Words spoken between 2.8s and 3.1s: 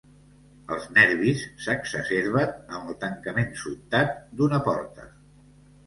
el